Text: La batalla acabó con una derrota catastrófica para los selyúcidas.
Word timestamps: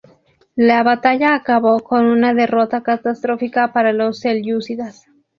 La 0.55 0.81
batalla 0.81 1.35
acabó 1.35 1.81
con 1.81 2.07
una 2.07 2.33
derrota 2.33 2.81
catastrófica 2.81 3.71
para 3.71 3.93
los 3.93 4.19
selyúcidas. 4.21 5.05